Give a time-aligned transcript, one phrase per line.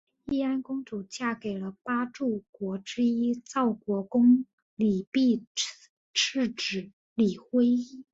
[0.25, 5.45] 义安公主嫁给了八柱国之一赵国公李弼
[6.15, 7.77] 次子李晖。